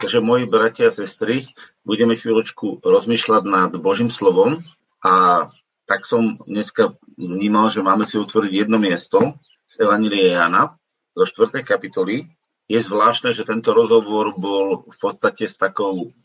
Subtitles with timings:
[0.00, 1.44] Takže moji bratia a sestry,
[1.84, 4.64] budeme chvíľočku rozmýšľať nad Božím slovom
[5.04, 5.44] a
[5.84, 9.36] tak som dneska vnímal, že máme si otvoriť jedno miesto
[9.68, 10.72] z Evanílie Jana
[11.12, 11.60] zo 4.
[11.60, 12.32] kapitoly.
[12.64, 16.16] Je zvláštne, že tento rozhovor bol v podstate s takou,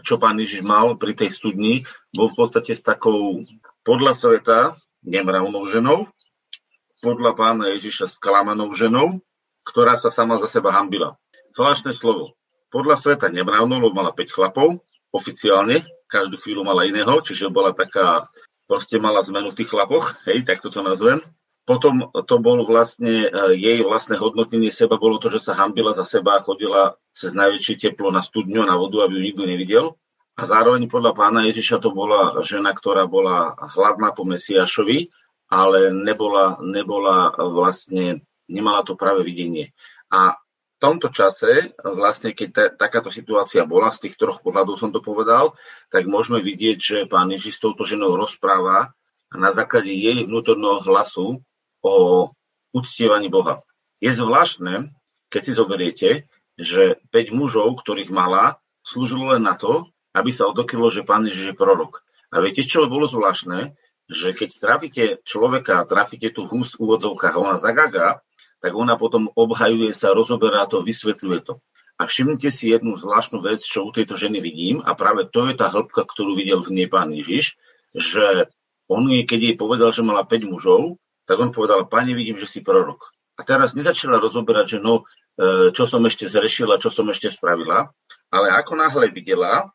[0.00, 1.84] čo pán Ježiš mal pri tej studni,
[2.16, 3.44] bol v podstate s takou
[3.84, 6.08] podľa sveta nemravnou ženou,
[7.04, 9.20] podľa pána Ježiša sklamanou ženou,
[9.68, 11.20] ktorá sa sama za seba hambila.
[11.52, 12.39] Zvláštne slovo
[12.70, 18.30] podľa sveta nemravnou, lebo mala 5 chlapov, oficiálne, každú chvíľu mala iného, čiže bola taká,
[18.70, 21.18] proste mala zmenu v tých chlapoch, hej, tak to nazvem.
[21.66, 26.02] Potom to bol vlastne e, jej vlastné hodnotenie seba, bolo to, že sa hambila za
[26.02, 29.86] seba a chodila cez najväčšie teplo na studňu, na vodu, aby ju nikto nevidel.
[30.34, 35.12] A zároveň podľa pána Ježiša to bola žena, ktorá bola hladná po Mesiašovi,
[35.50, 39.74] ale nebola, nebola vlastne, nemala to práve videnie.
[40.10, 40.38] A
[40.80, 45.54] tomto čase, vlastne keď ta, takáto situácia bola, z tých troch pohľadov som to povedal,
[45.92, 48.96] tak môžeme vidieť, že pán Ježiš s touto ženou rozpráva
[49.30, 51.44] na základe jej vnútorného hlasu
[51.84, 51.94] o
[52.72, 53.62] uctievaní Boha.
[54.00, 54.90] Je zvláštne,
[55.28, 56.10] keď si zoberiete,
[56.56, 61.54] že 5 mužov, ktorých mala, slúžilo len na to, aby sa odokrylo, že pán Ježiš
[61.54, 62.02] je prorok.
[62.32, 63.76] A viete, čo bolo zvláštne?
[64.10, 68.24] Že keď trafíte človeka, trafíte tu v úvodzovkách ona zagaga,
[68.60, 71.54] tak ona potom obhajuje sa, rozoberá to, vysvetľuje to.
[72.00, 75.56] A všimnite si jednu zvláštnu vec, čo u tejto ženy vidím, a práve to je
[75.56, 77.60] tá hĺbka, ktorú videl v nej pán Ježiš,
[77.92, 78.48] že
[78.88, 80.96] on jej, keď jej povedal, že mala 5 mužov,
[81.28, 83.12] tak on povedal, pane, vidím, že si prorok.
[83.36, 85.04] A teraz nezačala rozoberať, že no,
[85.36, 87.92] e, čo som ešte zrešila, čo som ešte spravila,
[88.32, 89.70] ale ako náhle videla,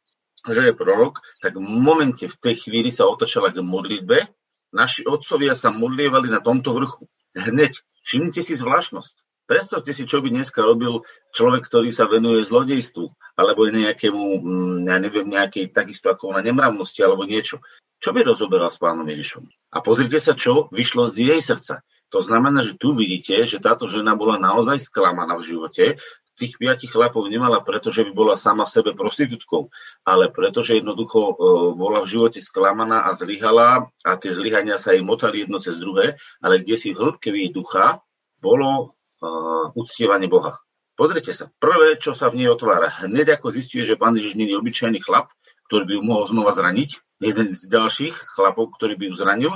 [0.45, 4.30] že je prorok, tak v momente, v tej chvíli sa otočila k modlitbe.
[4.75, 7.08] Naši otcovia sa modlievali na tomto vrchu.
[7.36, 9.14] Hneď Všimnite si zvláštnosť.
[9.50, 11.02] Predstavte si, čo by dneska robil
[11.33, 13.05] človek, ktorý sa venuje zlodejstvu,
[13.38, 17.61] alebo nejakému, mm, ja neviem, nejakej takisto ako na nemravnosti, alebo niečo.
[17.97, 19.50] Čo by rozoberal s pánom Ježišom?
[19.73, 21.81] A pozrite sa, čo vyšlo z jej srdca.
[22.13, 25.97] To znamená, že tu vidíte, že táto žena bola naozaj sklamaná v živote.
[26.35, 29.72] Tých piatich chlapov nemala preto, že by bola sama sebe prostitútkou,
[30.03, 31.34] ale preto, že jednoducho e,
[31.79, 36.19] bola v živote sklamaná a zlyhala a tie zlyhania sa jej motali jedno cez druhé,
[36.44, 38.03] ale kde si v hĺbke ducha
[38.44, 38.94] bolo
[39.24, 40.62] uh, uctievanie Boha.
[40.94, 44.53] Pozrite sa, prvé, čo sa v nej otvára, hneď ako zistuje, že pán Ježiš nie
[44.53, 45.34] je obyčajný chlap,
[45.72, 49.53] ktorý by ju mohol znova zraniť, jeden z ďalších chlapov, ktorý by ju zranil,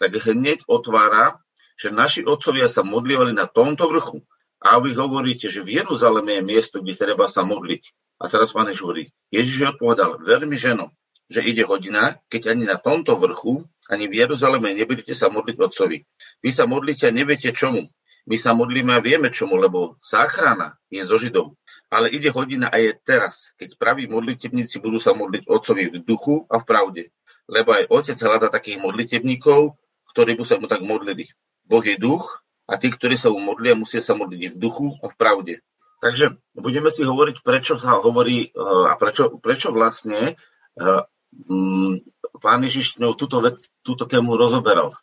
[0.00, 1.36] tak hneď otvára
[1.80, 4.20] že naši otcovia sa modlievali na tomto vrchu.
[4.60, 7.96] A vy hovoríte, že v Jeruzaleme je miesto, kde treba sa modliť.
[8.20, 10.92] A teraz pán Ježiš hovorí, Ježiš odpovedal veľmi ženo,
[11.32, 16.04] že ide hodina, keď ani na tomto vrchu, ani v Jeruzaleme nebudete sa modliť otcovi.
[16.44, 17.88] Vy sa modlíte a neviete čomu.
[18.28, 21.56] My sa modlíme a vieme čomu, lebo záchrana je zo Židov.
[21.88, 26.44] Ale ide hodina a je teraz, keď praví modlitebníci budú sa modliť otcovi v duchu
[26.52, 27.02] a v pravde.
[27.48, 29.72] Lebo aj otec hľada takých modlitebníkov,
[30.12, 31.32] ktorí by sa mu tak modlili.
[31.64, 35.18] Boh je duch a tí, ktorí sa mu musia sa modliť v duchu a v
[35.18, 35.54] pravde.
[36.00, 41.02] Takže budeme si hovoriť, prečo sa hovorí eh, a prečo, prečo vlastne eh,
[41.50, 41.92] mm,
[42.40, 43.42] pán Ježiš túto,
[43.84, 44.96] túto tému rozoberal.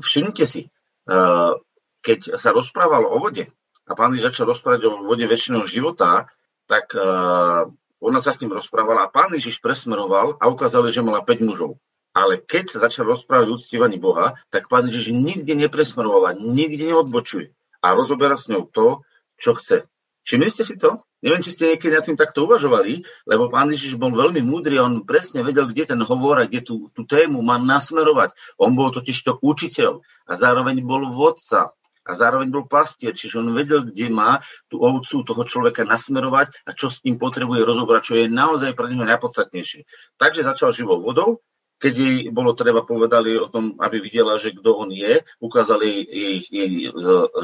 [0.00, 0.66] Všimnite si,
[1.06, 1.52] eh,
[2.02, 3.46] keď sa rozprával o vode
[3.84, 6.32] a pán Ježiš začal rozprávať o vode väčšinou života,
[6.64, 6.96] tak
[8.00, 11.76] ona sa s ním rozprávala a pán Ježiš presmeroval a ukázali, že mala 5 mužov.
[12.14, 17.50] Ale keď sa začal rozprávať o uctievaní Boha, tak pán Ježiš nikde nepresmeroval nikde neodbočuje
[17.84, 19.04] a rozoberá s ňou to,
[19.36, 19.84] čo chce.
[20.24, 21.04] Všimli ste si to?
[21.20, 25.04] Neviem, či ste niekedy nad tým takto uvažovali, lebo pán Ježiš bol veľmi múdry on
[25.04, 28.32] presne vedel, kde ten hovor a kde tú, tú tému má nasmerovať.
[28.56, 33.52] On bol totiž to učiteľ a zároveň bol vodca a zároveň bol pastier, čiže on
[33.56, 38.14] vedel, kde má tú ovcu toho človeka nasmerovať a čo s ním potrebuje rozobrať, čo
[38.20, 39.88] je naozaj pre neho najpodstatnejšie.
[40.20, 41.40] Takže začal živou vodou
[41.78, 46.36] keď jej bolo treba povedali o tom, aby videla, že kto on je, ukázali jej,
[46.48, 46.72] jej, jej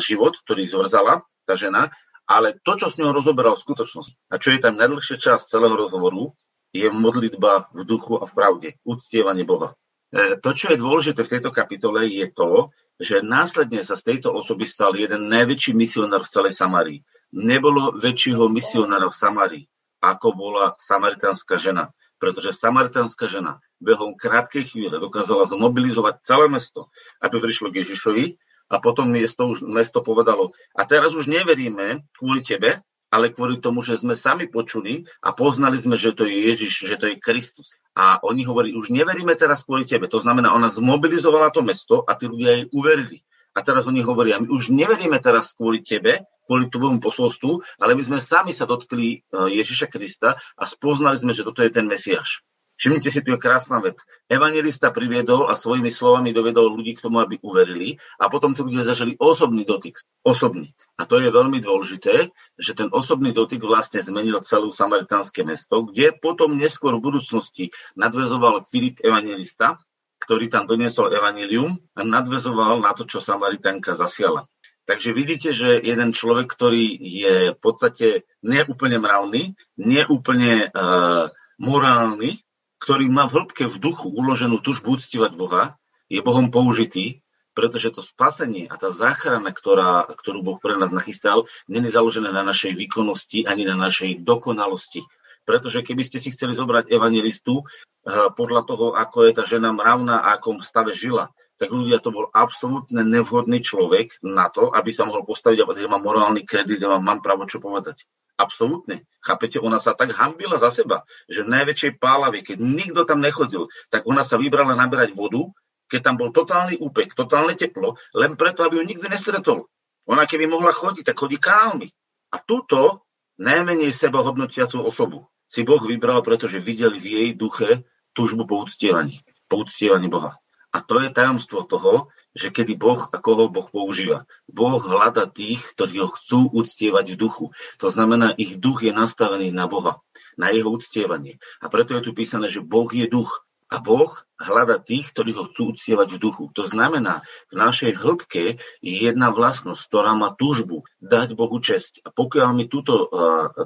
[0.01, 1.91] život, ktorý zvrzala tá žena,
[2.31, 5.75] ale to, čo s ňou rozoberal v skutočnosti a čo je tam najdlhšia časť celého
[5.75, 6.31] rozhovoru,
[6.71, 9.75] je modlitba v duchu a v pravde, uctievanie Boha.
[10.15, 12.71] E, to, čo je dôležité v tejto kapitole, je to,
[13.03, 17.03] že následne sa z tejto osoby stal jeden najväčší misionár v celej Samárii.
[17.35, 19.65] Nebolo väčšieho misionára v Samárii,
[19.99, 26.93] ako bola samaritánska žena pretože samaritánska žena behom krátkej chvíle dokázala zmobilizovať celé mesto,
[27.25, 28.25] aby prišlo k Ježišovi
[28.71, 33.83] a potom mesto, už, mesto povedalo, a teraz už neveríme kvôli tebe, ale kvôli tomu,
[33.83, 37.75] že sme sami počuli a poznali sme, že to je Ježiš, že to je Kristus.
[37.99, 40.07] A oni hovorí, už neveríme teraz kvôli tebe.
[40.07, 43.27] To znamená, ona zmobilizovala to mesto a tí ľudia jej uverili.
[43.51, 48.03] A teraz oni hovoria, my už neveríme teraz kvôli tebe, kvôli tvojmu posolstvu, ale my
[48.03, 52.43] sme sami sa dotkli e, Ježiša Krista a spoznali sme, že toto je ten Mesiáš.
[52.75, 54.01] Všimnite si, tu je krásna vec.
[54.25, 58.89] Evangelista priviedol a svojimi slovami dovedol ľudí k tomu, aby uverili a potom tu ľudia
[58.89, 60.01] zažili osobný dotyk.
[60.25, 60.73] Osobný.
[60.97, 66.17] A to je veľmi dôležité, že ten osobný dotyk vlastne zmenil celú samaritánske mesto, kde
[66.17, 67.69] potom neskôr v budúcnosti
[68.01, 69.77] nadvezoval Filip Evangelista,
[70.25, 74.49] ktorý tam doniesol evanilium a nadvezoval na to, čo Samaritánka zasiala.
[74.91, 81.31] Takže vidíte, že jeden človek, ktorý je v podstate neúplne mravný, neúplne uh,
[81.63, 82.43] morálny,
[82.83, 85.79] ktorý má v hĺbke v duchu uloženú tužbu uctívať Boha,
[86.11, 87.23] je Bohom použitý,
[87.55, 92.43] pretože to spasenie a tá záchrana, ktorá, ktorú Boh pre nás nachystal, je založené na
[92.43, 95.07] našej výkonnosti ani na našej dokonalosti.
[95.47, 100.19] Pretože keby ste si chceli zobrať evangelistu eh, podľa toho, ako je tá žena mravná
[100.19, 105.05] a akom stave žila, tak ľudia, to bol absolútne nevhodný človek na to, aby sa
[105.05, 108.09] mohol postaviť a povedať, že mám morálny kredit, ja mám právo čo povedať.
[108.41, 109.05] Absolútne.
[109.21, 114.09] Chápete, ona sa tak hambila za seba, že najväčšej pálavie, keď nikto tam nechodil, tak
[114.09, 115.53] ona sa vybrala naberať vodu,
[115.93, 119.69] keď tam bol totálny úpek, totálne teplo, len preto, aby ju nikto nestretol.
[120.09, 121.93] Ona keby mohla chodiť, tak chodí kálmi.
[122.33, 123.05] A túto
[123.37, 127.85] najmenej seba hodnotiacú osobu si Boh vybral, pretože videli v jej duche
[128.17, 129.21] túžbu po uctievaní,
[129.51, 130.41] po uctievaní Boha.
[130.71, 134.23] A to je tajomstvo toho, že kedy Boh a koho Boh používa.
[134.47, 137.45] Boh hľada tých, ktorí ho chcú uctievať v duchu.
[137.83, 139.99] To znamená, ich duch je nastavený na Boha,
[140.39, 141.43] na jeho uctievanie.
[141.59, 143.43] A preto je tu písané, že Boh je duch.
[143.71, 146.45] A Boh hľada tých, ktorí ho chcú uctievať v duchu.
[146.57, 147.21] To znamená,
[147.53, 152.01] v našej hĺbke je jedna vlastnosť, ktorá má túžbu dať Bohu česť.
[152.03, 153.13] A pokiaľ my túto,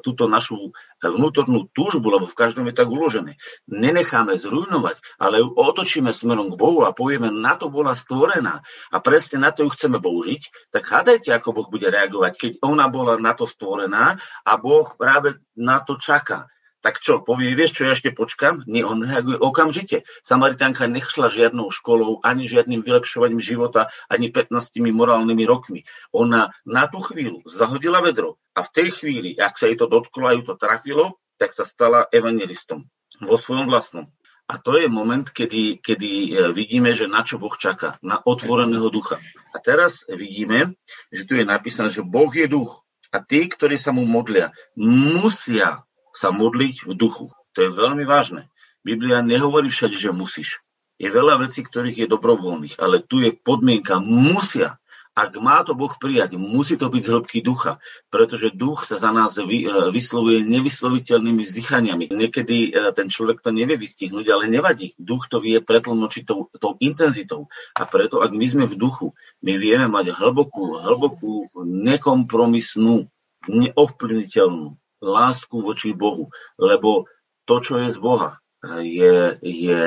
[0.02, 3.38] túto našu vnútornú túžbu, lebo v každom je tak uložené,
[3.70, 8.96] nenecháme zrujnovať, ale ju otočíme smerom k Bohu a povieme, na to bola stvorená a
[8.98, 13.14] presne na to ju chceme použiť, tak hádajte, ako Boh bude reagovať, keď ona bola
[13.16, 16.50] na to stvorená a Boh práve na to čaká
[16.84, 18.60] tak čo, povie, vieš čo, ja ešte počkam?
[18.68, 20.04] Nie, on reaguje okamžite.
[20.20, 25.88] Samaritánka nechšla žiadnou školou, ani žiadnym vylepšovaním života, ani 15 morálnymi rokmi.
[26.12, 30.28] Ona na tú chvíľu zahodila vedro a v tej chvíli, ak sa jej to dotklo
[30.28, 32.84] a ju to trafilo, tak sa stala evangelistom
[33.24, 34.12] vo svojom vlastnom.
[34.44, 37.96] A to je moment, kedy, kedy e, vidíme, že na čo Boh čaká.
[38.04, 39.16] Na otvoreného ducha.
[39.50, 40.76] A teraz vidíme,
[41.08, 42.84] že tu je napísané, že Boh je duch.
[43.08, 47.34] A tí, ktorí sa mu modlia, musia sa modliť v duchu.
[47.54, 48.46] To je veľmi vážne.
[48.86, 50.62] Biblia nehovorí všade, že musíš.
[50.94, 54.78] Je veľa vecí, ktorých je dobrovoľných, ale tu je podmienka, musia.
[55.14, 57.78] Ak má to Boh prijať, musí to byť z hĺbky ducha,
[58.10, 59.46] pretože duch sa za nás e,
[59.94, 62.10] vyslovuje nevysloviteľnými vzdychaniami.
[62.10, 64.90] Niekedy e, ten človek to nevie vystihnúť, ale nevadí.
[64.98, 67.46] Duch to vie pretlmočiť tou, tou intenzitou.
[67.78, 73.06] A preto, ak my sme v duchu, my vieme mať hlbokú, hlbokú, nekompromisnú,
[73.46, 74.74] neovplyvniteľnú
[75.06, 77.08] lásku voči Bohu, lebo
[77.44, 78.40] to, čo je z Boha,
[78.80, 79.82] je, je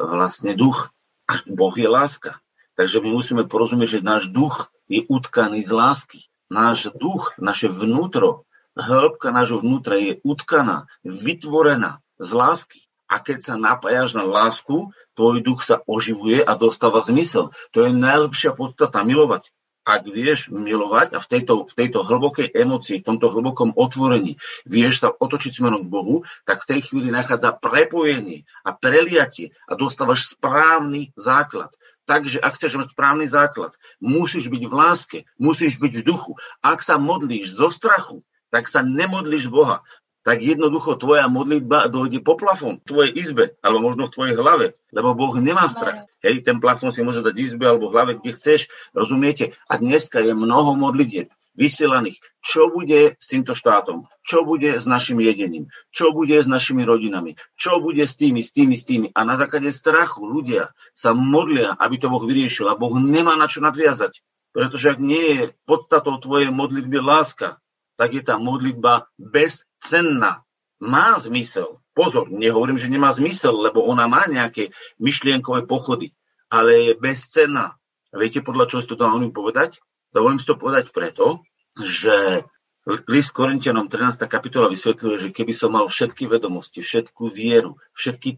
[0.00, 0.88] vlastne duch.
[1.28, 2.40] A Boh je láska.
[2.74, 6.20] Takže my musíme porozumieť, že náš duch je utkaný z lásky.
[6.48, 12.80] Náš duch, naše vnútro, hĺbka nášho vnútra je utkaná, vytvorená z lásky.
[13.08, 17.52] A keď sa napájaš na lásku, tvoj duch sa oživuje a dostáva zmysel.
[17.76, 19.52] To je najlepšia podstata milovať
[19.82, 25.02] ak vieš milovať a v tejto, v tejto hlbokej emocii, v tomto hlbokom otvorení vieš
[25.02, 30.38] sa otočiť smerom k Bohu, tak v tej chvíli nachádza prepojenie a preliatie a dostávaš
[30.38, 31.74] správny základ.
[32.02, 36.34] Takže ak chceš mať správny základ, musíš byť v láske, musíš byť v duchu.
[36.58, 39.80] Ak sa modlíš zo strachu, tak sa nemodlíš Boha
[40.22, 44.66] tak jednoducho tvoja modlitba dojde po plafón v tvojej izbe, alebo možno v tvojej hlave,
[44.94, 46.06] lebo Boh nemá strach.
[46.22, 49.58] Hej, ten plafón si môže dať izbe alebo hlave, kde chceš, rozumiete?
[49.66, 52.20] A dneska je mnoho modlitieb vysielaných.
[52.40, 54.08] Čo bude s týmto štátom?
[54.24, 55.68] Čo bude s našim jedením?
[55.92, 57.36] Čo bude s našimi rodinami?
[57.56, 59.12] Čo bude s tými, s tými, s tými?
[59.12, 62.68] A na základe strachu ľudia sa modlia, aby to Boh vyriešil.
[62.72, 64.24] A Boh nemá na čo nadviazať.
[64.52, 67.61] Pretože ak nie je podstatou tvojej modlitby láska,
[68.02, 70.42] tak je tá modlitba bezcenná.
[70.82, 71.78] Má zmysel.
[71.94, 76.10] Pozor, nehovorím, že nemá zmysel, lebo ona má nejaké myšlienkové pochody,
[76.50, 77.78] ale je bezcenná.
[78.10, 79.78] Viete, podľa čoho si to mám povedať?
[80.10, 81.46] Dovolím si to povedať preto,
[81.78, 82.42] že
[82.82, 84.26] List Korintianom 13.
[84.26, 88.34] kapitola vysvetľuje, že keby som mal všetky vedomosti, všetku vieru, všetky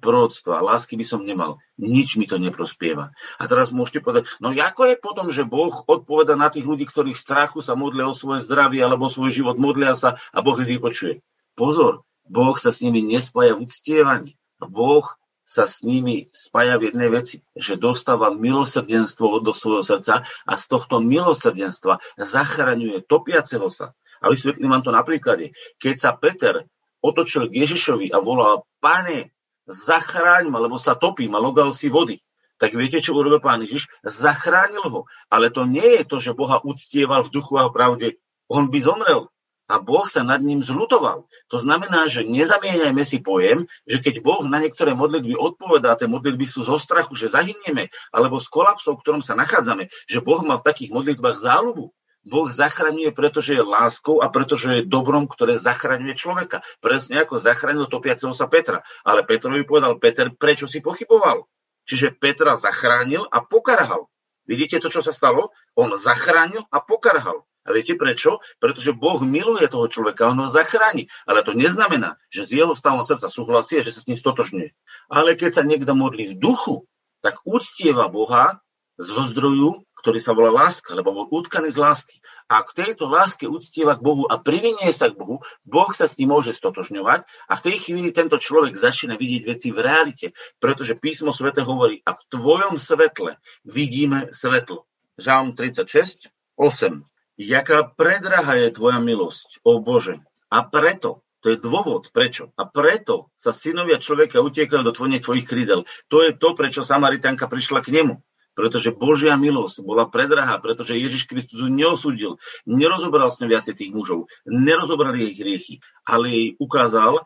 [0.52, 3.16] a lásky by som nemal, nič mi to neprospieva.
[3.40, 7.16] A teraz môžete povedať, no ako je potom, že Boh odpoveda na tých ľudí, ktorí
[7.16, 10.60] v strachu sa modlia o svoje zdravie alebo o svoj život, modlia sa a Boh
[10.60, 11.24] ich vypočuje.
[11.56, 14.36] Pozor, Boh sa s nimi nespája v uctievaní.
[14.60, 15.08] Boh
[15.48, 20.64] sa s nimi spája v jednej veci, že dostáva milosrdenstvo do svojho srdca a z
[20.68, 25.52] tohto milosrdenstva zachraňuje topiaceho sa A vysvetlím vám to na príklade.
[25.76, 26.64] Keď sa Peter
[27.04, 29.36] otočil k Ježišovi a volal, pane,
[29.68, 32.24] zachráň ma, lebo sa topím a logal si vody.
[32.56, 33.90] Tak viete, čo urobil pán Ježiš?
[34.00, 35.00] Zachránil ho.
[35.28, 38.08] Ale to nie je to, že Boha uctieval v duchu a v pravde.
[38.48, 39.28] On by zomrel.
[39.64, 41.24] A Boh sa nad ním zlutoval.
[41.48, 46.44] To znamená, že nezamieňajme si pojem, že keď Boh na niektoré modlitby odpovedá, tie modlitby
[46.44, 50.60] sú zo strachu, že zahynieme, alebo z kolapsov, v ktorom sa nachádzame, že Boh má
[50.60, 51.96] v takých modlitbách záľubu.
[52.24, 56.64] Boh zachraňuje, pretože je láskou a pretože je dobrom, ktoré zachraňuje človeka.
[56.80, 58.80] Presne ako zachránil topiaceho sa Petra.
[59.04, 61.44] Ale Petrovi povedal, Peter, prečo si pochyboval?
[61.84, 64.08] Čiže Petra zachránil a pokarhal.
[64.48, 65.52] Vidíte to, čo sa stalo?
[65.76, 67.44] On zachránil a pokarhal.
[67.64, 68.44] A viete prečo?
[68.60, 71.08] Pretože Boh miluje toho človeka, on ho zachráni.
[71.24, 74.68] Ale to neznamená, že z jeho stavom srdca súhlasí a že sa s ním stotožňuje.
[75.08, 76.84] Ale keď sa niekto modlí v duchu,
[77.24, 78.60] tak úctieva Boha
[79.00, 82.20] zo zdroju, ktorý sa volá láska, lebo bol utkaný z lásky.
[82.52, 86.20] A k tejto láske uctieva k Bohu a privinie sa k Bohu, Boh sa s
[86.20, 90.26] ním môže stotožňovať a v tej chvíli tento človek začína vidieť veci v realite,
[90.60, 94.84] pretože písmo svete hovorí a v tvojom svetle vidíme svetlo.
[95.16, 96.28] Žalm 36,
[96.60, 97.00] 8.
[97.40, 100.20] Jaká predraha je tvoja milosť, o Bože.
[100.52, 102.52] A preto, to je dôvod, prečo.
[102.60, 105.88] A preto sa synovia človeka utiekajú do tvojich krídel.
[106.12, 108.20] To je to, prečo Samaritanka prišla k nemu
[108.54, 113.90] pretože Božia milosť bola predrahá, pretože Ježiš Kristus ju neosudil, nerozobral s ňou viacej tých
[113.94, 115.74] mužov, nerozobral jej hriechy,
[116.06, 117.22] ale jej ukázal,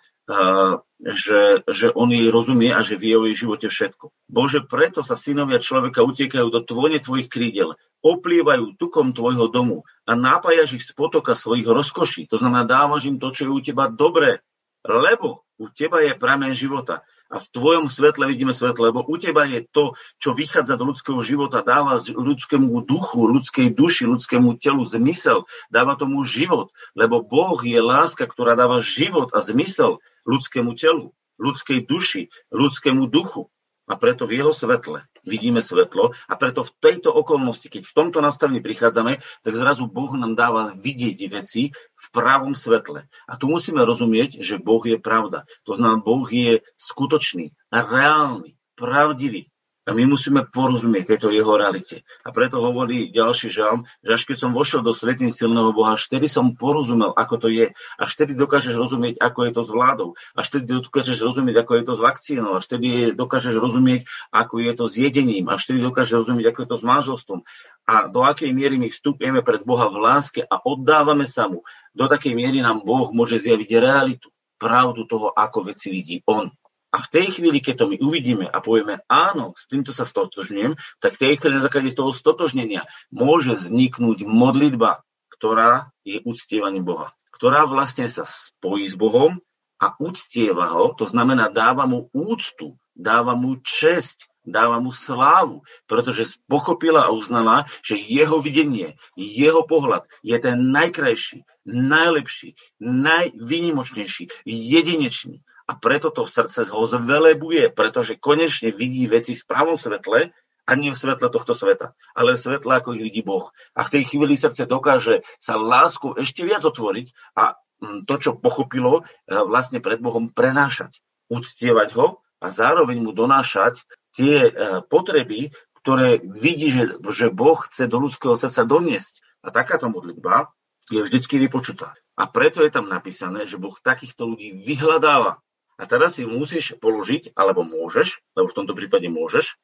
[0.99, 4.12] že, že on jej rozumie a že vie o jej živote všetko.
[4.28, 10.12] Bože, preto sa synovia človeka utiekajú do tvojne tvojich krídel, oplývajú tukom tvojho domu a
[10.12, 12.28] nápajaš ich z potoka svojich rozkoší.
[12.28, 14.44] To znamená, dávaš im to, čo je u teba dobré,
[14.85, 19.44] lebo u teba je pramen života a v tvojom svetle vidíme svetle, lebo u teba
[19.44, 25.44] je to, čo vychádza do ľudského života, dáva ľudskému duchu, ľudskej duši, ľudskému telu zmysel,
[25.68, 31.85] dáva tomu život, lebo Boh je láska, ktorá dáva život a zmysel ľudskému telu, ľudskej
[31.85, 33.52] duši, ľudskému duchu.
[33.88, 38.18] A preto v jeho svetle vidíme svetlo a preto v tejto okolnosti, keď v tomto
[38.25, 43.04] nastavení prichádzame, tak zrazu Boh nám dáva vidieť veci v pravom svetle.
[43.28, 45.44] A tu musíme rozumieť, že Boh je pravda.
[45.68, 49.52] To znamená, Boh je skutočný, reálny, pravdivý.
[49.88, 52.04] A my musíme porozumieť tejto jeho realite.
[52.21, 56.12] A preto hovorí ďalší žalm, že až keď som vošiel do svetní silného Boha, až
[56.12, 57.73] vtedy som porozumel, ako to je.
[57.97, 60.09] Až vtedy dokážeš rozumieť, ako je to s vládou.
[60.37, 62.52] Až vtedy dokážeš rozumieť, ako je to s vakcínou.
[62.61, 65.49] Až vtedy dokážeš rozumieť, ako je to s jedením.
[65.49, 67.40] Až vtedy dokážeš rozumieť, ako je to s manželstvom.
[67.88, 71.64] A do akej miery my vstupujeme pred Boha v láske a oddávame sa mu.
[71.97, 74.28] Do takej miery nám Boh môže zjaviť realitu,
[74.61, 76.52] pravdu toho, ako veci vidí On.
[76.88, 80.73] A v tej chvíli, keď to my uvidíme a povieme áno, s týmto sa stotožňujem,
[81.04, 85.04] tak tej chvíli na základe toho stotožnenia môže vzniknúť modlitba,
[85.37, 87.12] ktorá je uctievaním Boha.
[87.28, 89.37] Ktorá vlastne sa spojí s Bohom
[89.78, 96.40] a uctieva ho, to znamená dáva mu úctu, dáva mu česť, dáva mu slávu, pretože
[96.49, 105.76] pochopila a uznala, že jeho videnie, jeho pohľad je ten najkrajší, najlepší, najvýnimočnejší, jedinečný a
[105.76, 110.32] preto to srdce ho zvelebuje, pretože konečne vidí veci v spravom svetle
[110.64, 113.52] a nie v svetle tohto sveta, ale v svetle, ako ich vidí Boh.
[113.76, 118.40] A v tej chvíli srdce dokáže sa lásku ešte viac otvoriť a mm, to, čo
[118.40, 121.04] pochopilo, e, vlastne pred Bohom prenášať.
[121.28, 123.84] Uctievať ho a zároveň mu donášať
[124.16, 124.50] tie e,
[124.88, 125.52] potreby,
[125.84, 129.20] ktoré vidí, že, že Boh chce do ľudského srdca doniesť.
[129.44, 130.52] A takáto modlitba
[130.88, 131.96] je vždycky vypočutá.
[132.16, 135.40] A preto je tam napísané, že Boh takýchto ľudí vyhľadáva.
[135.78, 139.54] A teraz si musíš položiť, alebo môžeš, lebo v tomto prípade môžeš,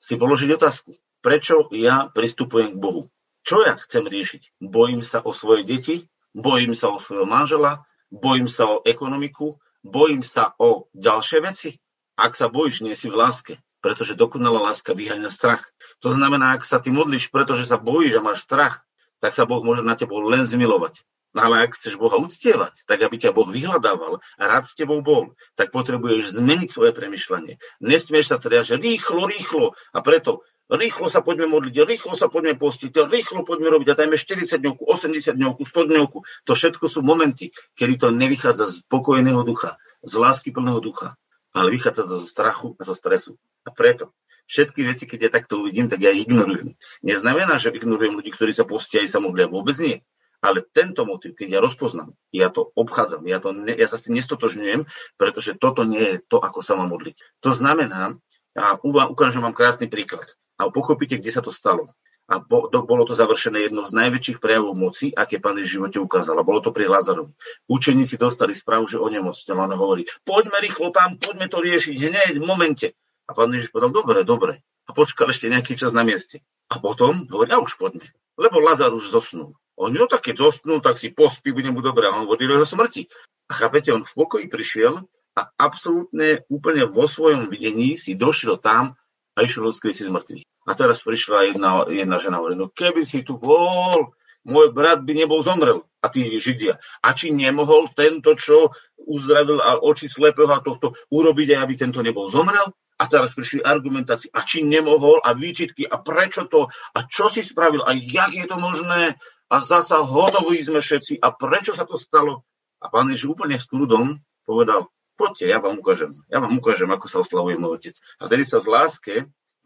[0.00, 0.96] si položiť otázku.
[1.20, 3.12] Prečo ja pristupujem k Bohu?
[3.44, 4.58] Čo ja chcem riešiť?
[4.64, 6.08] Bojím sa o svoje deti?
[6.32, 7.84] Bojím sa o svojho manžela?
[8.08, 9.60] Bojím sa o ekonomiku?
[9.84, 11.70] Bojím sa o ďalšie veci?
[12.16, 15.68] Ak sa bojíš, nie si v láske, pretože dokonalá láska vyháňa strach.
[16.00, 18.82] To znamená, ak sa ty modlíš, pretože sa bojíš a máš strach,
[19.20, 21.04] tak sa Boh môže na teba len zmilovať.
[21.36, 25.04] No ale ak chceš Boha uctievať, tak aby ťa Boh vyhľadával a rád s tebou
[25.04, 27.60] bol, tak potrebuješ zmeniť svoje premyšľanie.
[27.84, 30.40] Nesmieš sa teda, že rýchlo, rýchlo a preto
[30.72, 34.82] rýchlo sa poďme modliť, rýchlo sa poďme postiť, rýchlo poďme robiť a dajme 40 dňovku,
[34.88, 36.18] 80 dňovku, 100 dňovku.
[36.48, 41.20] To všetko sú momenty, kedy to nevychádza z pokojného ducha, z lásky plného ducha,
[41.52, 43.36] ale vychádza zo strachu a zo stresu.
[43.68, 44.16] A preto
[44.48, 46.80] všetky veci, keď ja takto uvidím, tak ja ignorujem.
[47.04, 49.52] Neznamená, že ignorujem ľudí, ktorí sa postia aj sa modlia.
[49.52, 50.00] Vôbec nie.
[50.44, 54.04] Ale tento motiv, keď ja rozpoznám, ja to obchádzam, ja, to ne, ja sa s
[54.04, 54.84] tým nestotožňujem,
[55.16, 57.16] pretože toto nie je to, ako sa mám modliť.
[57.40, 58.20] To znamená,
[58.56, 61.92] a ukážem vám krásny príklad a pochopíte, kde sa to stalo.
[62.26, 66.42] a bolo to završené jednou z najväčších prejavov moci, aké pán v živote ukázal.
[66.42, 67.30] Bolo to pri Lazarovi.
[67.70, 69.54] Učeníci dostali správu, že o nemocne.
[69.54, 72.86] On hovorí, poďme rýchlo tam, poďme to riešiť hneď, v momente.
[73.30, 74.52] A pán Ježiš povedal, dobre, dobre.
[74.86, 76.42] A počkal ešte nejaký čas na mieste.
[76.66, 78.10] A potom hovorí, a už poďme.
[78.34, 79.54] Lebo Lazar už zosnul.
[79.76, 82.08] On, no tak keď zosnul, tak si pospí, bude mu dobré.
[82.08, 83.12] A on o jeho smrti.
[83.46, 85.04] A chápete, on v pokoji prišiel
[85.36, 88.96] a absolútne úplne vo svojom videní si došiel tam
[89.36, 90.44] a išiel od si z mŕtvych.
[90.66, 94.16] A teraz prišla jedna, jedna žena, hovorí, no keby si tu bol,
[94.48, 95.84] môj brat by nebol zomrel.
[96.00, 96.78] A tí Židia.
[97.02, 102.00] A či nemohol tento, čo uzdravil a oči slepého a tohto urobiť aj, aby tento
[102.00, 102.72] nebol zomrel?
[102.96, 104.32] A teraz prišli argumentácie.
[104.32, 108.46] A či nemohol a výčitky a prečo to a čo si spravil a jak je
[108.48, 109.20] to možné
[109.52, 112.42] a zasa hotoví sme všetci a prečo sa to stalo?
[112.80, 116.12] A pán Ježiš úplne s kľudom povedal, poďte, ja vám ukážem.
[116.28, 117.96] Ja vám ukážem, ako sa oslavuje môj otec.
[118.20, 119.14] A vtedy sa v láske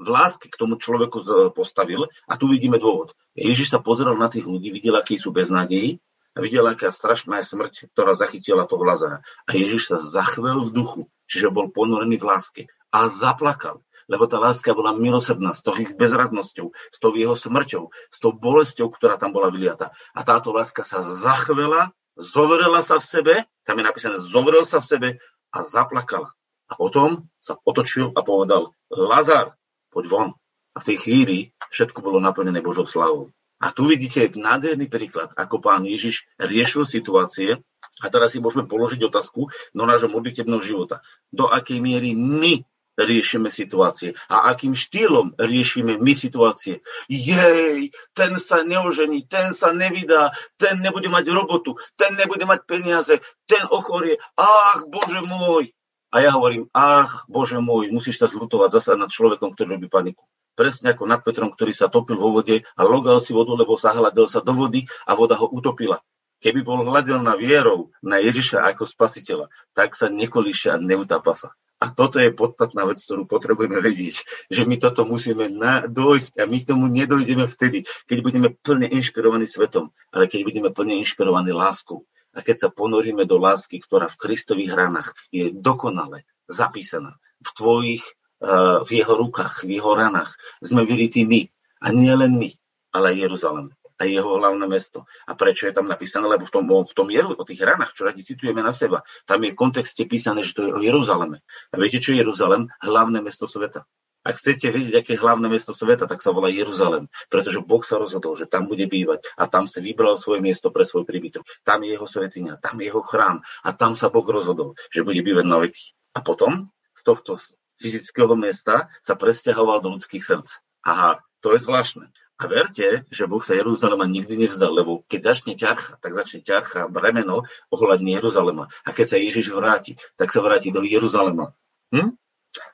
[0.01, 1.21] v láske k tomu človeku
[1.53, 3.13] postavil a tu vidíme dôvod.
[3.37, 6.01] Ježiš sa pozeral na tých ľudí, videl, akí sú bez nádejí
[6.33, 9.21] a videl, aká strašná je smrť, ktorá zachytila toho Lazara.
[9.45, 13.81] A Ježiš sa zachvel v duchu, čiže bol ponorený v láske a zaplakal
[14.11, 18.35] lebo tá láska bola milosrdná s tou ich bezradnosťou, s tou jeho smrťou, s tou
[18.35, 19.95] bolesťou, ktorá tam bola vyliata.
[20.19, 24.91] A táto láska sa zachvela, zovrela sa v sebe, tam je napísané, zovrel sa v
[24.91, 25.09] sebe
[25.55, 26.35] a zaplakala.
[26.67, 29.55] A potom sa otočil a povedal, Lazar,
[29.95, 30.29] poď von.
[30.75, 31.39] A v tej chvíli
[31.71, 33.31] všetko bolo naplnené Božou slavou.
[33.63, 37.59] A tu vidíte nádherný príklad, ako pán Ježiš riešil situácie.
[38.01, 41.05] A teraz si môžeme položiť otázku do nášho modlitebného života.
[41.29, 42.65] Do akej miery my
[43.01, 46.85] riešime situácie a akým štýlom riešime my situácie.
[47.09, 53.15] Jej, ten sa neožení, ten sa nevydá, ten nebude mať robotu, ten nebude mať peniaze,
[53.49, 54.21] ten ochorie.
[54.37, 55.73] Ach, Bože môj,
[56.11, 60.27] a ja hovorím, ach, Bože môj, musíš sa zlutovať zase nad človekom, ktorý robí paniku.
[60.59, 63.95] Presne ako nad Petrom, ktorý sa topil vo vode a logal si vodu, lebo sa
[63.95, 66.03] hľadel sa do vody a voda ho utopila.
[66.43, 71.55] Keby bol hľadel na vierou, na Ježiša ako spasiteľa, tak sa nekolíša a neutápa sa.
[71.81, 74.21] A toto je podstatná vec, ktorú potrebujeme vedieť,
[74.53, 78.85] že my toto musíme na, dojsť a my k tomu nedojdeme vtedy, keď budeme plne
[78.93, 82.05] inšpirovaní svetom, ale keď budeme plne inšpirovaní láskou.
[82.37, 88.05] A keď sa ponoríme do lásky, ktorá v Kristových ranách je dokonale zapísaná v tvojich,
[88.45, 91.49] eh, v jeho rukách, v jeho ranách, sme vyrití my.
[91.81, 92.53] A nie len my,
[92.93, 95.05] ale aj Jeruzalem a jeho hlavné mesto.
[95.29, 96.25] A prečo je tam napísané?
[96.25, 99.45] Lebo v tom, v tom Jeru, o tých ranách, čo radi citujeme na seba, tam
[99.45, 101.45] je v kontexte písané, že to je o Jeruzaleme.
[101.71, 102.73] A viete, čo je Jeruzalem?
[102.81, 103.85] Hlavné mesto sveta.
[104.21, 107.97] Ak chcete vedieť, aké je hlavné mesto sveta, tak sa volá Jeruzalem, pretože Boh sa
[107.97, 111.41] rozhodol, že tam bude bývať a tam sa vybral svoje miesto pre svoj príbytok.
[111.65, 115.25] Tam je jeho svetiňa, tam je jeho chrám a tam sa Boh rozhodol, že bude
[115.25, 115.97] bývať na veky.
[116.13, 117.41] A potom z tohto
[117.81, 120.53] fyzického mesta sa presťahoval do ľudských srdc.
[120.85, 122.13] Aha, to je zvláštne.
[122.41, 126.89] A verte, že Boh sa Jeruzalema nikdy nevzdal, lebo keď začne ťarcha, tak začne ťarcha
[126.89, 128.73] bremeno ohľadne Jeruzalema.
[128.89, 131.53] A keď sa Ježiš vráti, tak sa vráti do Jeruzalema.
[131.93, 132.17] Hm?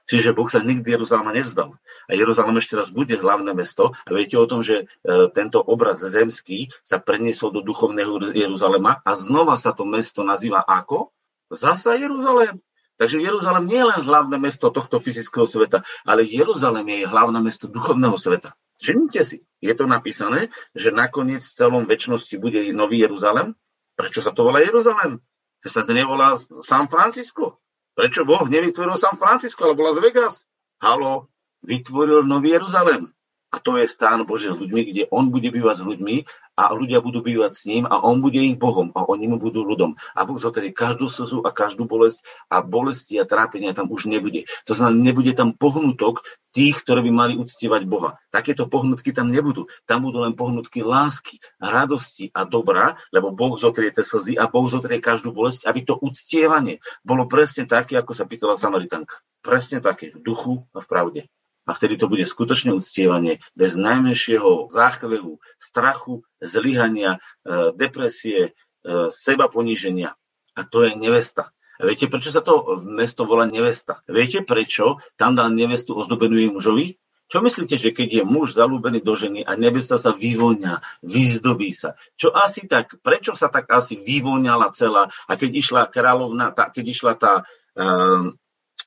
[0.06, 1.74] Čiže Boh sa nikdy Jeruzalema nevzdal.
[2.06, 3.90] A Jeruzalem ešte raz bude hlavné mesto.
[4.06, 9.12] A viete o tom, že e, tento obraz zemský sa preniesol do duchovného Jeruzalema a
[9.18, 11.10] znova sa to mesto nazýva ako?
[11.50, 12.62] Zasa Jeruzalém.
[12.96, 17.68] Takže Jeruzalem nie je len hlavné mesto tohto fyzického sveta, ale Jeruzalem je hlavné mesto
[17.68, 18.56] duchovného sveta.
[18.80, 23.56] Všimnite si, je to napísané, že nakoniec v celom väčšnosti bude nový Jeruzalem.
[23.96, 25.20] Prečo sa to volá Jeruzalem?
[25.64, 27.64] Že sa to nevolá San Francisco?
[27.96, 30.44] Prečo Boh nevytvoril San Francisco alebo Las Vegas?
[30.84, 31.32] Halo,
[31.64, 33.08] vytvoril Nový Jeruzalem.
[33.48, 36.16] A to je stán Boží s ľuďmi, kde on bude bývať s ľuďmi
[36.56, 39.62] a ľudia budú bývať s ním a on bude ich Bohom a oni mu budú
[39.62, 39.94] ľudom.
[40.16, 44.48] A Boh zotrie každú slzu a každú bolesť a bolesti a trápenia tam už nebude.
[44.64, 46.24] To znamená, nebude tam pohnutok
[46.56, 48.16] tých, ktorí by mali uctievať Boha.
[48.32, 49.68] Takéto pohnutky tam nebudú.
[49.84, 54.64] Tam budú len pohnutky lásky, radosti a dobra, lebo Boh zotrie tie slzy a Boh
[54.72, 59.20] zotrie každú bolesť, aby to uctievanie bolo presne také, ako sa pýtala Samaritanka.
[59.44, 61.20] Presne také, v duchu a v pravde
[61.66, 68.54] a vtedy to bude skutočné uctievanie bez najmenšieho záchvevu, strachu, zlyhania, e, depresie,
[68.86, 70.14] e, seba poníženia.
[70.54, 71.50] A to je nevesta.
[71.76, 74.00] A viete, prečo sa to mesto volá nevesta?
[74.08, 76.96] Viete, prečo tam dá nevestu ozdobenú mužovi?
[77.26, 81.98] Čo myslíte, že keď je muž zalúbený do ženy a nevesta sa vyvoňa, vyzdobí sa?
[82.14, 85.10] Čo asi tak, prečo sa tak asi vyvoňala celá?
[85.26, 87.32] A keď išla kráľovna, tá, keď išla tá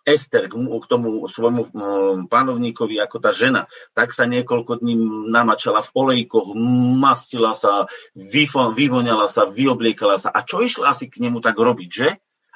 [0.08, 0.56] Ester k,
[0.90, 1.70] tomu svojmu
[2.32, 4.98] pánovníkovi ako tá žena, tak sa niekoľko dní
[5.30, 6.58] namačala v olejkoch,
[6.98, 7.86] mastila sa,
[8.74, 10.34] vyvoňala sa, vyobliekala sa.
[10.34, 12.10] A čo išla asi k nemu tak robiť, že?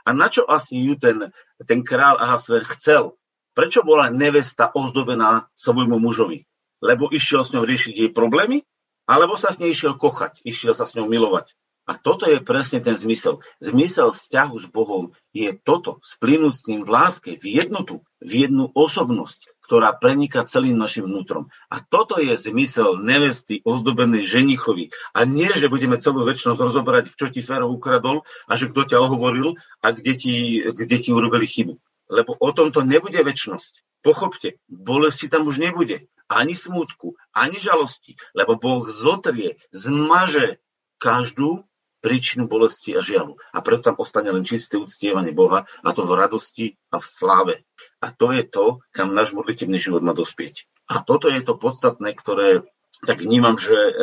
[0.03, 1.29] A na čo asi ju ten,
[1.63, 3.15] ten král Ahasver chcel?
[3.53, 6.49] Prečo bola nevesta ozdobená svojmu mužovi?
[6.83, 8.67] lebo išiel s ňou riešiť jej problémy,
[9.07, 11.55] alebo sa s nej išiel kochať, išiel sa s ňou milovať.
[11.83, 13.43] A toto je presne ten zmysel.
[13.59, 18.71] Zmysel vzťahu s Bohom je toto, splynúť s ním v láske, v jednotu, v jednu
[18.71, 21.51] osobnosť, ktorá preniká celým našim vnútrom.
[21.67, 24.95] A toto je zmysel nevesty ozdobenej ženichovi.
[25.11, 29.03] A nie, že budeme celú väčšnosť rozoberať, čo ti Fero ukradol a že kto ťa
[29.03, 31.75] ohovoril a kde ti, kde ti urobili chybu.
[32.07, 34.03] Lebo o tomto nebude väčšnosť.
[34.03, 36.07] Pochopte, bolesti tam už nebude.
[36.31, 38.15] Ani smútku, ani žalosti.
[38.31, 40.63] Lebo Boh zotrie, zmaže
[40.99, 41.67] každú
[42.03, 43.39] príčinu bolesti a žialu.
[43.55, 47.55] A preto tam ostane len čisté uctievanie Boha, a to v radosti a v sláve.
[48.03, 50.67] A to je to, kam náš modlitebný život má dospieť.
[50.91, 52.67] A toto je to podstatné, ktoré
[53.07, 53.93] tak vnímam, že e,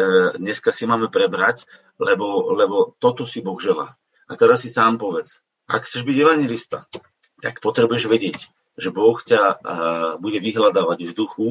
[0.40, 1.68] dneska si máme prebrať,
[2.00, 3.94] lebo, lebo toto si Boh želá.
[4.26, 6.88] A teraz si sám povedz, ak chceš byť evangelista,
[7.44, 8.48] tak potrebuješ vedieť,
[8.80, 9.56] že Boh ťa e,
[10.18, 11.48] bude vyhľadávať v duchu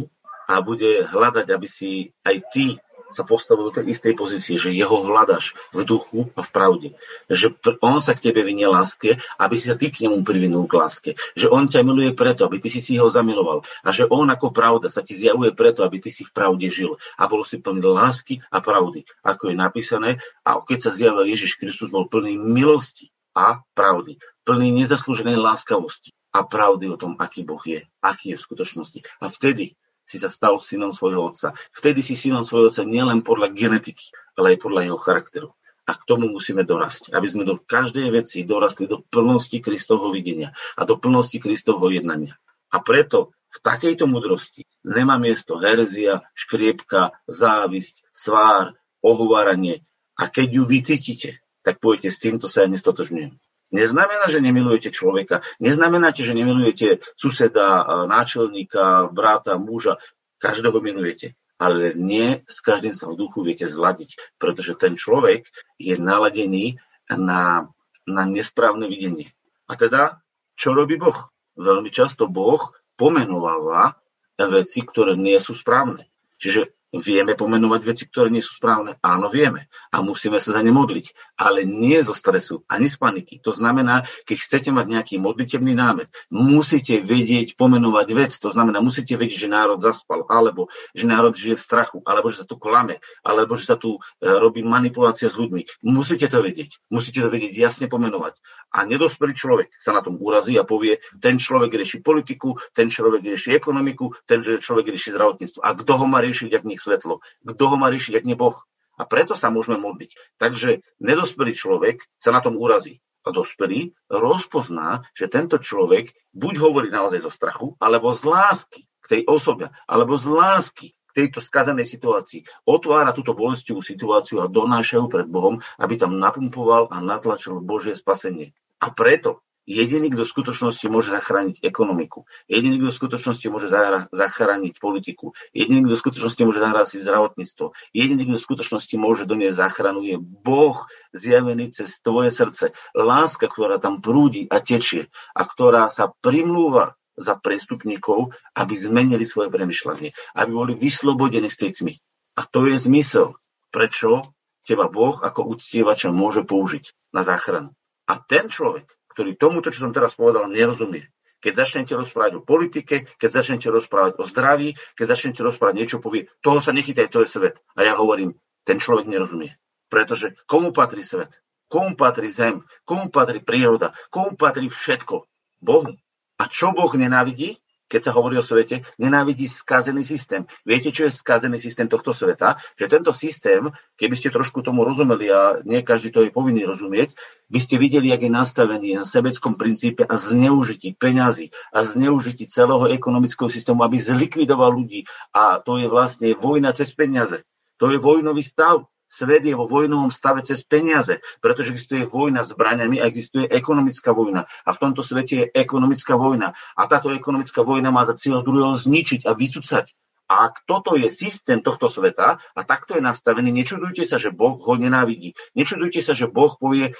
[0.50, 2.66] a bude hľadať, aby si aj ty
[3.10, 6.90] sa postavil do tej istej pozície, že jeho hľadaš v duchu a v pravde.
[7.30, 10.78] Že on sa k tebe vynie láske, aby si sa ty k nemu privinul k
[10.78, 11.12] láske.
[11.34, 13.66] Že on ťa miluje preto, aby ty si si ho zamiloval.
[13.82, 16.98] A že on ako pravda sa ti zjavuje preto, aby ty si v pravde žil.
[17.18, 19.06] A bol si plný lásky a pravdy.
[19.26, 20.10] Ako je napísané,
[20.46, 24.18] a keď sa zjavil Ježiš Kristus, bol plný milosti a pravdy.
[24.46, 29.00] Plný nezaslúženej láskavosti a pravdy o tom, aký Boh je, aký je v skutočnosti.
[29.22, 29.74] A vtedy
[30.10, 31.54] si sa stal synom svojho otca.
[31.70, 35.50] Vtedy si synom svojho otca nielen podľa genetiky, ale aj podľa jeho charakteru.
[35.86, 40.54] A k tomu musíme dorasť, aby sme do každej veci dorastli do plnosti Kristovho videnia
[40.74, 42.38] a do plnosti Kristovho jednania.
[42.74, 49.82] A preto v takejto mudrosti nemá miesto herzia, škriepka, závisť, svár, ohováranie.
[50.14, 53.34] A keď ju vycítite, tak poviete, s týmto sa ja nestotožňujem.
[53.70, 60.02] Neznamená, že nemilujete človeka, neznamenáte, že nemilujete suseda, náčelníka, brata, muža.
[60.40, 66.00] Každého milujete, ale nie s každým sa v duchu viete zladiť, pretože ten človek je
[66.00, 66.80] naladený
[67.12, 67.68] na,
[68.08, 69.36] na nesprávne videnie.
[69.68, 70.24] A teda,
[70.56, 71.30] čo robí Boh?
[71.60, 74.00] Veľmi často Boh pomenováva
[74.40, 76.08] veci, ktoré nie sú správne.
[76.40, 78.98] Čiže Vieme pomenovať veci, ktoré nie sú správne?
[79.06, 79.70] Áno, vieme.
[79.94, 81.38] A musíme sa za ne modliť.
[81.38, 83.38] Ale nie zo stresu, ani z paniky.
[83.46, 88.32] To znamená, keď chcete mať nejaký modlitebný námet, musíte vedieť pomenovať vec.
[88.42, 92.42] To znamená, musíte vedieť, že národ zaspal, alebo že národ žije v strachu, alebo že
[92.42, 95.86] sa tu klame, alebo že sa tu e, robí manipulácia s ľuďmi.
[95.86, 96.82] Musíte to vedieť.
[96.90, 98.42] Musíte to vedieť jasne pomenovať.
[98.74, 103.22] A nedospelý človek sa na tom urazí a povie, ten človek rieši politiku, ten človek
[103.22, 105.60] rieši ekonomiku, ten človek rieši zdravotníctvo.
[105.62, 107.22] A kto ho má riešiť, ak svetlo.
[107.44, 108.56] Kto ho má riešiť, ak nie Boh?
[109.00, 110.12] A preto sa môžeme modliť.
[110.36, 113.00] Takže nedospelý človek sa na tom urazí.
[113.24, 119.06] A dospelý rozpozná, že tento človek buď hovorí naozaj zo strachu, alebo z lásky k
[119.08, 122.48] tej osobe, alebo z lásky k tejto skazenej situácii.
[122.68, 127.96] Otvára túto bolestivú situáciu a donáša ju pred Bohom, aby tam napumpoval a natlačil Božie
[127.96, 128.56] spasenie.
[128.80, 133.70] A preto Jediný, kto v skutočnosti môže zachrániť ekonomiku, jediný, kto v skutočnosti môže
[134.10, 139.62] zachrániť politiku, jediný, kto v skutočnosti môže zachrániť zdravotníctvo, jediný, kto v skutočnosti môže doniesť
[139.62, 142.74] záchranu, je Boh zjavený cez tvoje srdce.
[142.98, 149.54] Láska, ktorá tam prúdi a tečie a ktorá sa primlúva za prestupníkov, aby zmenili svoje
[149.54, 151.94] premyšľanie, aby boli vyslobodení z tej tmy.
[152.42, 153.38] A to je zmysel,
[153.70, 154.34] prečo
[154.66, 157.78] teba Boh ako uctievača môže použiť na záchranu.
[158.10, 161.12] A ten človek, ktorý tomuto, čo som teraz povedal, nerozumie.
[161.44, 166.32] Keď začnete rozprávať o politike, keď začnete rozprávať o zdraví, keď začnete rozprávať niečo, povie,
[166.40, 167.60] toho sa nechytaj, to je svet.
[167.76, 169.60] A ja hovorím, ten človek nerozumie.
[169.92, 171.36] Pretože komu patrí svet?
[171.68, 172.64] Komu patrí zem?
[172.88, 173.92] Komu patrí príroda?
[174.08, 175.28] Komu patrí všetko?
[175.60, 175.92] Bohu.
[176.40, 177.60] A čo Boh nenávidí?
[177.90, 180.46] Keď sa hovorí o svete, nenávidí skazený systém.
[180.62, 182.62] Viete, čo je skazený systém tohto sveta?
[182.78, 183.66] Že tento systém,
[183.98, 187.18] keby ste trošku tomu rozumeli a nie každý to je povinný rozumieť,
[187.50, 192.86] by ste videli, jak je nastavený na sebeckom princípe a zneužití peňazí a zneužití celého
[192.94, 195.10] ekonomického systému, aby zlikvidoval ľudí.
[195.34, 197.42] A to je vlastne vojna cez peniaze.
[197.82, 198.86] To je vojnový stav.
[199.10, 204.14] Svet je vo vojnovom stave cez peniaze, pretože existuje vojna s zbraniami a existuje ekonomická
[204.14, 204.46] vojna.
[204.46, 206.54] A v tomto svete je ekonomická vojna.
[206.78, 209.98] A táto ekonomická vojna má za cieľ druhého zničiť a vycúcať.
[210.30, 214.62] A ak toto je systém tohto sveta a takto je nastavený, nečudujte sa, že Boh
[214.62, 215.34] ho nenávidí.
[215.58, 216.94] Nečudujte sa, že Boh povie,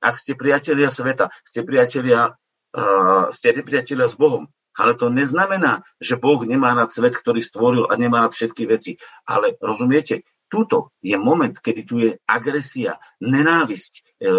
[0.00, 2.40] ak ste priatelia sveta, ste priatelia,
[2.72, 4.48] uh, ste nepriatelia s Bohom.
[4.72, 8.96] Ale to neznamená, že Boh nemá rád svet, ktorý stvoril a nemá rád všetky veci.
[9.28, 14.30] Ale rozumiete, Tuto je moment, kedy tu je agresia, nenávisť, e,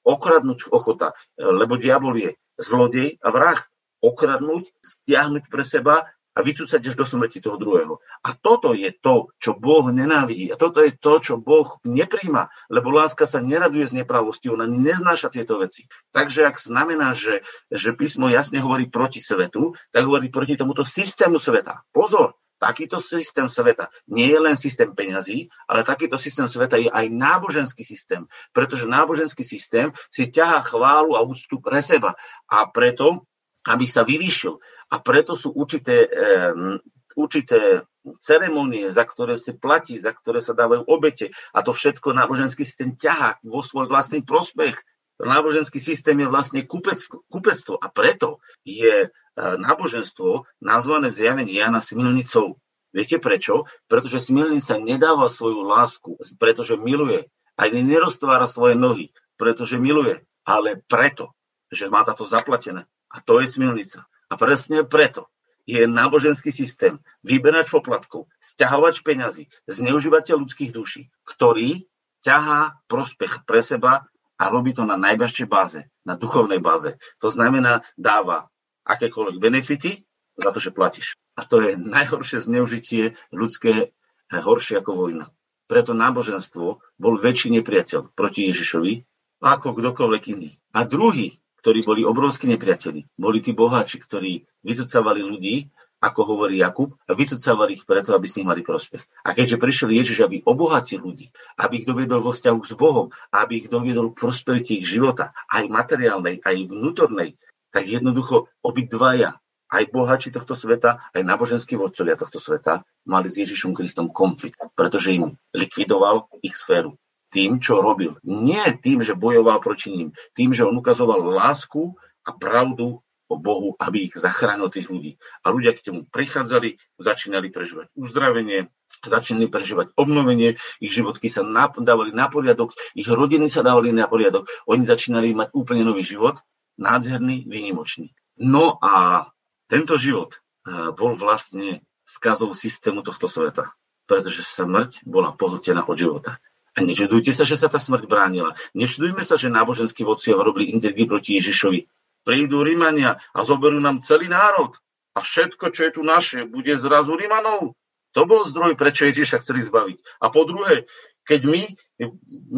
[0.00, 3.60] okradnúť ochota, e, lebo diabol je zlodej a vrah.
[4.00, 8.00] Okradnúť, stiahnuť pre seba a vycúcať až do smrti toho druhého.
[8.24, 10.48] A toto je to, čo Boh nenávidí.
[10.48, 15.28] A toto je to, čo Boh nepríjma, lebo láska sa neraduje z nepravosti, ona neznáša
[15.28, 15.84] tieto veci.
[16.16, 21.36] Takže ak znamená, že, že písmo jasne hovorí proti svetu, tak hovorí proti tomuto systému
[21.36, 21.84] sveta.
[21.92, 27.08] Pozor, takýto systém sveta nie je len systém peňazí, ale takýto systém sveta je aj
[27.08, 32.14] náboženský systém, pretože náboženský systém si ťahá chválu a úctu pre seba
[32.46, 33.24] a preto,
[33.64, 34.60] aby sa vyvýšil.
[34.92, 36.04] A preto sú určité,
[36.52, 36.76] um,
[37.16, 37.88] určité
[38.20, 42.96] ceremonie, za ktoré si platí, za ktoré sa dávajú obete a to všetko náboženský systém
[42.96, 44.76] ťahá vo svoj vlastný prospech.
[45.20, 52.56] Náboženský systém je vlastne kupectvo a preto je náboženstvo nazvané v zjavení Jana smilnicou.
[52.90, 53.68] Viete prečo?
[53.86, 57.28] Pretože smilnica nedáva svoju lásku, pretože miluje.
[57.54, 60.24] Ani neroztvára svoje nohy, pretože miluje.
[60.42, 61.36] Ale preto,
[61.68, 62.88] že má táto zaplatené.
[63.12, 64.08] A to je smilnica.
[64.26, 65.30] A presne preto
[65.68, 71.86] je náboženský systém vyberať poplatkov, stiahovať peňazí, zneužívateľ ľudských duší, ktorý
[72.26, 76.96] ťahá prospech pre seba a robí to na najbežšej báze, na duchovnej báze.
[77.20, 78.48] To znamená, dáva
[78.88, 80.08] akékoľvek benefity
[80.40, 81.20] za to, že platíš.
[81.36, 83.92] A to je najhoršie zneužitie ľudské,
[84.32, 85.28] horšie ako vojna.
[85.68, 89.04] Preto náboženstvo bol väčší nepriateľ proti Ježišovi
[89.44, 90.56] ako kdokoľvek iný.
[90.72, 95.68] A druhý, ktorí boli obrovskí nepriateli, boli tí boháči, ktorí vytucávali ľudí,
[96.00, 99.04] ako hovorí Jakub, a ich preto, aby s nich mali prospech.
[99.20, 101.28] A keďže prišiel Ježiš, aby obohatil ľudí,
[101.60, 105.68] aby ich doviedol vo vzťahu s Bohom, aby ich doviedol k prosperite ich života, aj
[105.68, 107.36] materiálnej, aj vnútornej,
[107.68, 109.38] tak jednoducho obidvaja,
[109.70, 115.14] aj bohači tohto sveta, aj náboženskí vodcovia tohto sveta, mali s Ježišom Kristom konflikt, pretože
[115.14, 116.98] im likvidoval ich sféru.
[117.30, 118.18] Tým, čo robil.
[118.26, 120.08] Nie tým, že bojoval proti ním.
[120.34, 121.94] Tým, že on ukazoval lásku
[122.26, 122.98] a pravdu
[123.30, 125.22] o Bohu, aby ich zachránil tých ľudí.
[125.46, 128.66] A ľudia k tomu prichádzali, začínali prežívať uzdravenie,
[129.06, 134.50] začínali prežívať obnovenie, ich životky sa dávali na poriadok, ich rodiny sa dávali na poriadok,
[134.66, 136.42] oni začínali mať úplne nový život
[136.80, 138.16] nádherný, výnimočný.
[138.40, 139.28] No a
[139.68, 143.70] tento život eh, bol vlastne skazou systému tohto sveta,
[144.08, 146.42] pretože smrť bola pohltená od života.
[146.74, 148.54] A nečudujte sa, že sa tá smrť bránila.
[148.74, 151.86] Nečudujme sa, že náboženskí vodcovia robili intrigy proti Ježišovi.
[152.22, 154.76] Prídu Rímania a zoberú nám celý národ.
[155.16, 157.74] A všetko, čo je tu naše, bude zrazu Rímanov.
[158.14, 160.22] To bol zdroj, prečo Ježiša chceli zbaviť.
[160.22, 160.86] A po druhé,
[161.22, 161.62] keď my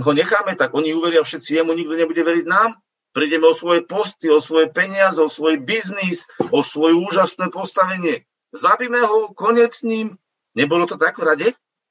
[0.00, 2.80] ho necháme, tak oni uveria všetci jemu, nikto nebude veriť nám.
[3.12, 8.24] Prídeme o svoje posty, o svoje peniaze, o svoj biznis, o svoje úžasné postavenie.
[8.56, 10.16] Zabíme ho, konec s ním.
[10.56, 11.48] Nebolo to tak v rade?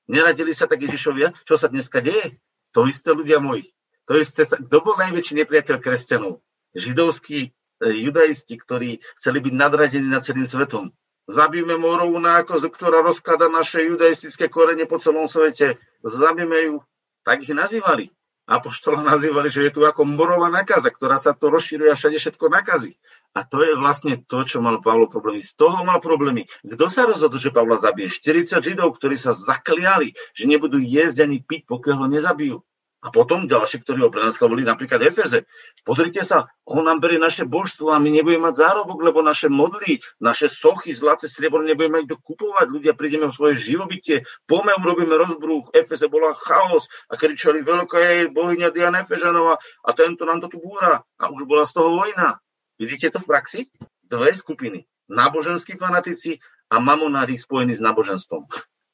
[0.10, 1.34] Neradili sa tak Ježišovia?
[1.46, 2.42] Čo sa dneska deje?
[2.74, 3.70] To isté ľudia moji.
[4.10, 4.58] To isté sa...
[4.58, 6.42] Kto bol najväčší nepriateľ kresťanov?
[6.74, 7.50] Židovskí e,
[7.82, 10.94] judaisti, ktorí chceli byť nadradení nad celým svetom.
[11.26, 15.78] Zabíme morovú nákozu, ktorá rozklada naše judaistické korene po celom svete.
[16.06, 16.76] Zabíme ju.
[17.26, 18.10] Tak ich nazývali
[18.52, 22.46] apoštola nazývali, že je tu ako morová nakaza, ktorá sa to rozšíruje a všade všetko
[22.52, 23.00] nakazí.
[23.32, 25.39] A to je vlastne to, čo mal Pavlo problémy.
[25.39, 26.52] Z toho mal problémy.
[26.67, 28.12] Kto sa rozhodol, že Pavla zabije?
[28.12, 32.58] 40 židov, ktorí sa zakliali, že nebudú jesť ani piť, pokiaľ ho nezabijú.
[33.02, 35.50] A potom ďalší, ktorí ho prenasledovali, napríklad Efeze.
[35.82, 39.98] Pozrite sa, on nám berie naše božstvo a my nebudeme mať zárobok, lebo naše modly,
[40.22, 42.68] naše sochy, zlaté, striebro nebudeme mať kto kupovať.
[42.70, 45.74] Ľudia prídeme o svoje živobytie, pome urobíme rozbruch.
[45.74, 50.62] Efeze bola chaos a kričali, veľká je bohyňa Diana Efežanova a tento nám to tu
[50.62, 51.02] búra.
[51.18, 52.38] A už bola z toho vojna.
[52.78, 53.60] Vidíte to v praxi?
[54.06, 54.86] Dve skupiny.
[55.10, 56.38] Náboženskí fanatici
[56.70, 58.46] a mamonári spojení s náboženstvom.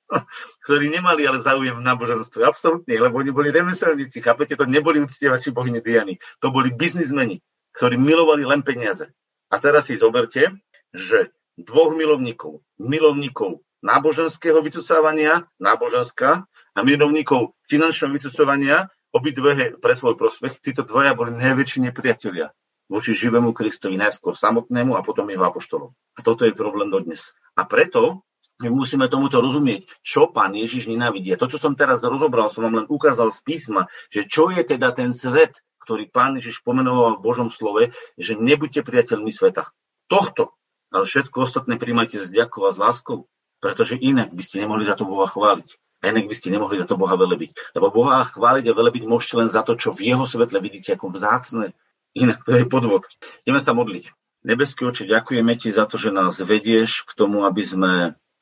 [0.64, 2.44] ktorí nemali ale záujem v náboženstve.
[2.44, 6.20] Absolútne, lebo oni boli remeselníci, chápete, to neboli uctievači bohyne Diany.
[6.40, 7.44] To boli biznismeni,
[7.76, 9.12] ktorí milovali len peniaze.
[9.48, 10.52] A teraz si zoberte,
[10.92, 20.62] že dvoch milovníkov, milovníkov náboženského vycúcávania, náboženská, a milovníkov finančného vycúcovania, obidve pre svoj prospech,
[20.62, 22.54] títo dvaja boli najväčší nepriatelia
[22.88, 25.92] voči živému Kristovi, najskôr samotnému a potom jeho apoštolom.
[26.16, 27.36] A toto je problém dodnes.
[27.60, 28.24] A preto
[28.58, 31.30] my musíme tomuto rozumieť, čo pán Ježiš nenávidí.
[31.34, 34.66] A to, čo som teraz rozobral, som vám len ukázal z písma, že čo je
[34.66, 39.70] teda ten svet, ktorý pán Ježiš pomenoval v Božom slove, že nebuďte priateľmi sveta.
[40.10, 40.58] Tohto,
[40.90, 43.30] ale všetko ostatné príjmajte s ďakou a s láskou,
[43.62, 45.78] pretože inak by ste nemohli za to Boha chváliť.
[46.02, 47.74] A inak by ste nemohli za to Boha velebiť.
[47.74, 51.10] Lebo Boha chváliť a velebiť môžete len za to, čo v jeho svetle vidíte ako
[51.10, 51.74] vzácne.
[52.14, 53.06] Inak to je podvod.
[53.46, 54.14] Ideme sa modliť.
[54.46, 57.94] Nebeský oče, ďakujeme ti za to, že nás vedieš k tomu, aby sme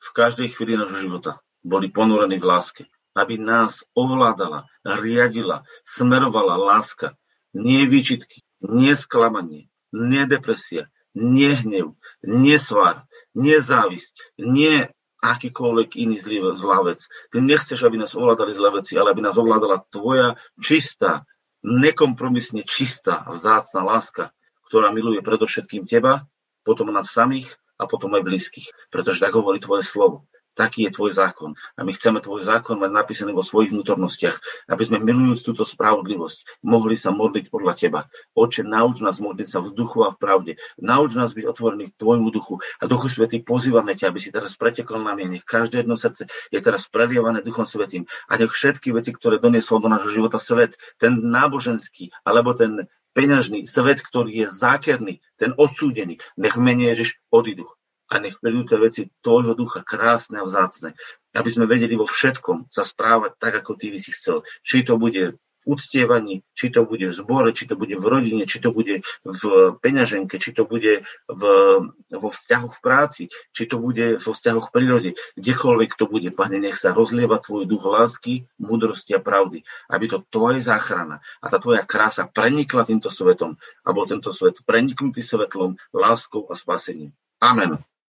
[0.06, 2.82] v každej chvíli nášho života boli ponorení v láske.
[3.16, 7.16] Aby nás ovládala, riadila, smerovala láska.
[7.56, 14.92] Nie výčitky, nie sklamanie, nie depresia, nie hnev, nie svar, nie závisť, nie
[15.24, 17.08] akýkoľvek iný zlý, zlá vec.
[17.32, 21.24] Ty nechceš, aby nás ovládali zlé veci, ale aby nás ovládala tvoja čistá,
[21.64, 24.30] nekompromisne čistá vzácna láska,
[24.68, 26.28] ktorá miluje predovšetkým teba,
[26.62, 28.72] potom nás samých a potom aj blízkych.
[28.88, 30.24] Pretože tak hovorí tvoje slovo.
[30.56, 31.52] Taký je tvoj zákon.
[31.76, 36.64] A my chceme tvoj zákon mať napísaný vo svojich vnútornostiach, aby sme milujúc túto spravodlivosť
[36.64, 38.00] mohli sa modliť podľa teba.
[38.32, 40.52] Oče, nauč nás modliť sa v duchu a v pravde.
[40.80, 42.56] Nauč nás byť otvorený v tvojmu duchu.
[42.80, 45.36] A duchu svetý pozývame ťa, aby si teraz pretekol na mňa.
[45.36, 48.08] Nech každé jedno srdce je teraz prelievané duchom svetým.
[48.32, 53.64] A nech všetky veci, ktoré doniesol do nášho života svet, ten náboženský alebo ten peňažný
[53.64, 57.64] svet, ktorý je zákerný, ten odsúdený, nech menej Ježiš odídu
[58.06, 60.94] a nech prídu tie veci tvojho ducha krásne a vzácne.
[61.34, 64.46] Aby sme vedeli vo všetkom sa správať tak, ako ty by si chcel.
[64.62, 68.62] Či to bude uctievaní, či to bude v zbore, či to bude v rodine, či
[68.62, 69.42] to bude v
[69.82, 71.42] peňaženke, či to bude v,
[72.08, 75.10] vo vzťahoch v práci, či to bude vo vzťahoch v prírode.
[75.34, 79.66] Kdekoľvek to bude, Pane, nech sa rozlieva tvoj duch lásky, múdrosti a pravdy.
[79.90, 84.62] Aby to tvoje záchrana a tá tvoja krása prenikla týmto svetom a bol tento svet
[84.62, 87.10] preniknutý svetlom, láskou a spasením.
[87.42, 87.82] Amen.